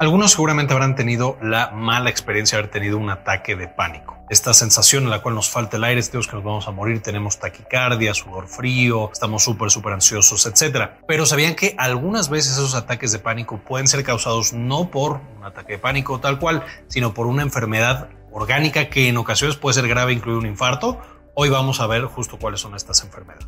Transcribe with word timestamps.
Algunos 0.00 0.32
seguramente 0.32 0.72
habrán 0.72 0.96
tenido 0.96 1.38
la 1.40 1.70
mala 1.70 2.10
experiencia 2.10 2.58
de 2.58 2.62
haber 2.62 2.70
tenido 2.72 2.98
un 2.98 3.10
ataque 3.10 3.54
de 3.54 3.68
pánico. 3.68 4.18
Esta 4.28 4.52
sensación 4.52 5.04
en 5.04 5.10
la 5.10 5.22
cual 5.22 5.36
nos 5.36 5.48
falta 5.48 5.76
el 5.76 5.84
aire, 5.84 6.02
sentimos 6.02 6.26
que 6.26 6.34
nos 6.34 6.44
vamos 6.44 6.66
a 6.66 6.72
morir, 6.72 7.00
tenemos 7.00 7.38
taquicardia, 7.38 8.12
sudor 8.12 8.48
frío, 8.48 9.10
estamos 9.12 9.44
súper, 9.44 9.70
súper 9.70 9.92
ansiosos, 9.92 10.46
etc. 10.46 10.90
Pero 11.06 11.26
sabían 11.26 11.54
que 11.54 11.76
algunas 11.78 12.28
veces 12.28 12.54
esos 12.54 12.74
ataques 12.74 13.12
de 13.12 13.20
pánico 13.20 13.58
pueden 13.58 13.86
ser 13.86 14.02
causados 14.02 14.52
no 14.52 14.90
por 14.90 15.20
un 15.38 15.44
ataque 15.44 15.74
de 15.74 15.78
pánico 15.78 16.18
tal 16.18 16.40
cual, 16.40 16.64
sino 16.88 17.14
por 17.14 17.28
una 17.28 17.42
enfermedad 17.42 18.08
orgánica 18.32 18.90
que 18.90 19.08
en 19.08 19.16
ocasiones 19.16 19.56
puede 19.56 19.74
ser 19.74 19.86
grave, 19.86 20.12
incluido 20.12 20.40
un 20.40 20.46
infarto. 20.46 21.00
Hoy 21.34 21.50
vamos 21.50 21.80
a 21.80 21.86
ver 21.86 22.04
justo 22.06 22.36
cuáles 22.36 22.60
son 22.60 22.74
estas 22.74 23.04
enfermedades. 23.04 23.46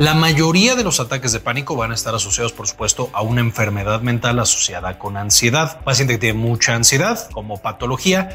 La 0.00 0.12
mayoría 0.12 0.74
de 0.74 0.82
los 0.82 0.98
ataques 0.98 1.30
de 1.30 1.38
pánico 1.38 1.76
van 1.76 1.92
a 1.92 1.94
estar 1.94 2.16
asociados, 2.16 2.52
por 2.52 2.66
supuesto, 2.66 3.10
a 3.12 3.22
una 3.22 3.40
enfermedad 3.40 4.00
mental 4.00 4.40
asociada 4.40 4.98
con 4.98 5.16
ansiedad. 5.16 5.80
paciente 5.84 6.14
que 6.14 6.18
tiene 6.18 6.38
mucha 6.38 6.74
ansiedad 6.74 7.30
como 7.30 7.58
patología, 7.58 8.30